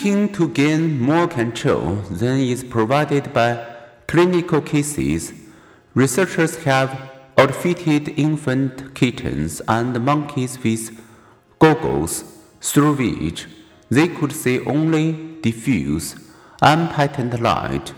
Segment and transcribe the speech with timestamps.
[0.00, 3.62] Seeking to gain more control than is provided by
[4.08, 5.34] clinical cases,
[5.92, 10.98] researchers have outfitted infant kittens and monkeys with
[11.58, 12.24] goggles
[12.62, 13.46] through which
[13.90, 16.16] they could see only diffuse,
[16.62, 17.92] unpatterned light.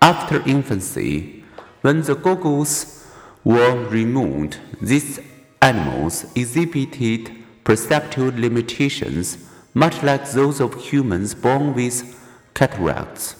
[0.00, 1.44] After infancy,
[1.82, 3.06] when the goggles
[3.44, 5.20] were removed, these
[5.60, 7.30] animals exhibited
[7.64, 9.36] perceptual limitations
[9.74, 12.20] much like those of humans born with
[12.54, 13.34] cataracts.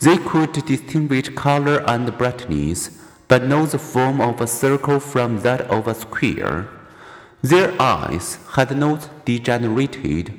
[0.00, 2.90] They could distinguish color and brightness,
[3.28, 6.68] but know the form of a circle from that of a square.
[7.42, 10.32] Their eyes had not degenerated,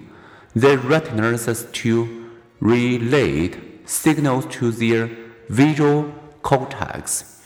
[0.54, 3.52] their retinas to relay
[3.86, 5.10] signals to their
[5.48, 7.42] visual cortex.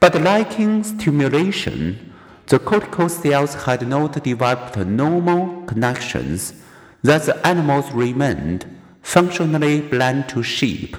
[0.00, 2.12] But lacking stimulation,
[2.46, 6.52] the cortical cells had not developed normal connections
[7.04, 8.64] Thus, animals remained
[9.02, 10.96] functionally blind to sheep.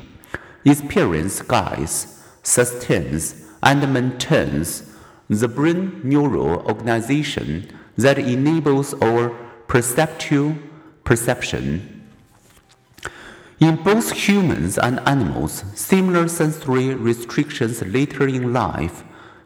[0.63, 4.83] Experience guides, sustains, and maintains
[5.27, 7.67] the brain neural organization
[7.97, 9.29] that enables our
[9.67, 10.55] perceptual
[11.03, 12.07] perception.
[13.59, 19.03] In both humans and animals, similar sensory restrictions later in life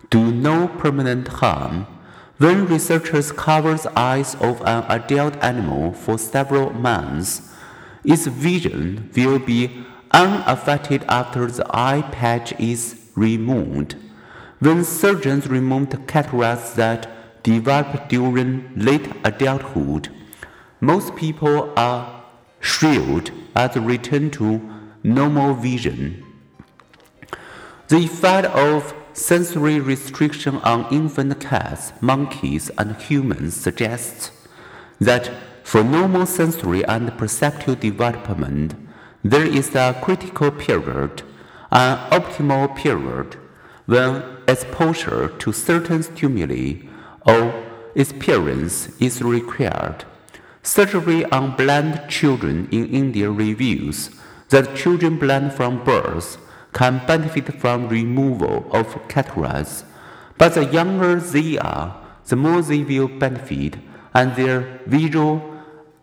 [0.09, 1.87] do no permanent harm
[2.39, 7.51] when researchers cover the eyes of an adult animal for several months,
[8.05, 13.95] its vision will be unaffected after the eye patch is removed.
[14.59, 20.09] When surgeons remove cataracts that develop during late adulthood,
[20.79, 22.23] most people are
[22.61, 24.61] thrilled at the return to
[25.03, 26.25] normal vision.
[27.89, 34.31] The effect of Sensory restriction on infant cats, monkeys, and humans suggests
[34.99, 35.31] that
[35.63, 38.75] for normal sensory and perceptual development,
[39.23, 41.23] there is a critical period,
[41.71, 43.35] an optimal period,
[43.85, 46.87] when exposure to certain stimuli
[47.25, 47.53] or
[47.95, 50.05] experience is required.
[50.61, 54.11] Surgery on blind children in India reveals
[54.49, 56.37] that children blind from birth
[56.73, 59.83] can benefit from removal of cataracts,
[60.37, 63.77] but the younger they are, the more they will benefit,
[64.13, 65.41] and their visual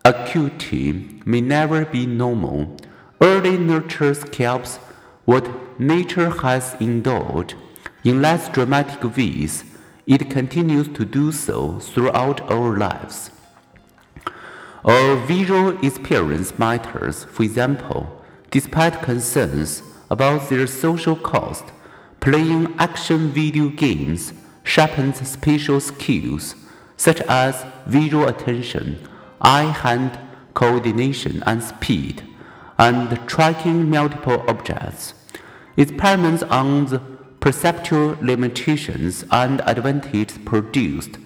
[0.04, 2.76] acuity may never be normal.
[3.20, 4.76] Early nurture helps
[5.24, 7.54] what nature has endowed.
[8.04, 9.64] In less dramatic ways,
[10.06, 13.30] it continues to do so throughout our lives.
[14.84, 18.22] Our visual experience matters, for example,
[18.52, 21.64] despite concerns about their social cost,
[22.20, 24.32] playing action video games
[24.64, 26.54] sharpens spatial skills
[26.96, 28.98] such as visual attention,
[29.40, 30.18] eye-hand
[30.54, 32.22] coordination and speed,
[32.78, 35.14] and tracking multiple objects.
[35.76, 36.98] Experiments on the
[37.40, 41.18] perceptual limitations and advantages produced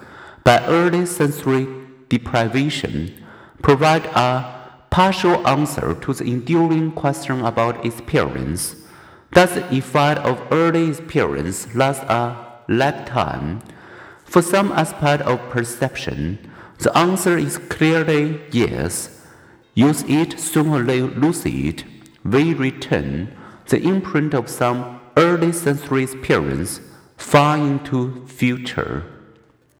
[0.44, 1.66] by early sensory
[2.08, 3.14] deprivation
[3.62, 4.59] provide a
[5.00, 8.76] partial answer to the enduring question about experience.
[9.32, 12.36] Does the effect of early experience last a
[12.68, 13.62] lifetime?
[14.26, 16.38] For some aspect of perception,
[16.80, 19.24] the answer is clearly yes.
[19.72, 21.84] Use it, sooner or lose it,
[22.22, 23.34] we return
[23.70, 26.82] the imprint of some early sensory experience
[27.16, 29.06] far into future.